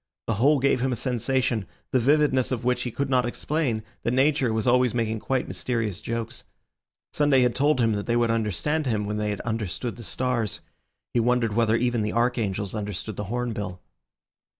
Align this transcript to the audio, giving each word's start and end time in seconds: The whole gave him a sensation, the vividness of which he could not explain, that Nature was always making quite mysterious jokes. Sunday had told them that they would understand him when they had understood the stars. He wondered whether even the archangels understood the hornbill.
The 0.25 0.33
whole 0.33 0.57
gave 0.57 0.81
him 0.81 0.91
a 0.91 0.95
sensation, 0.95 1.67
the 1.91 1.99
vividness 1.99 2.51
of 2.51 2.65
which 2.65 2.81
he 2.81 2.89
could 2.89 3.07
not 3.07 3.23
explain, 3.27 3.83
that 4.01 4.15
Nature 4.15 4.51
was 4.51 4.65
always 4.65 4.95
making 4.95 5.19
quite 5.19 5.47
mysterious 5.47 6.01
jokes. 6.01 6.43
Sunday 7.13 7.41
had 7.41 7.53
told 7.53 7.77
them 7.77 7.93
that 7.93 8.07
they 8.07 8.15
would 8.15 8.31
understand 8.31 8.87
him 8.87 9.05
when 9.05 9.17
they 9.17 9.29
had 9.29 9.41
understood 9.41 9.97
the 9.97 10.03
stars. 10.03 10.61
He 11.13 11.19
wondered 11.19 11.53
whether 11.53 11.75
even 11.75 12.01
the 12.01 12.13
archangels 12.13 12.73
understood 12.73 13.15
the 13.15 13.25
hornbill. 13.25 13.79